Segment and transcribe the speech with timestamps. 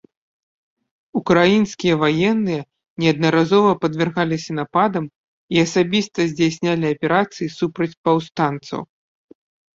[1.19, 2.61] Украінскія ваенныя
[3.03, 5.05] неаднаразова падвяргаліся нападам
[5.57, 8.81] і асабіста здзяйснялі аперацыі супраць паўстанцаў.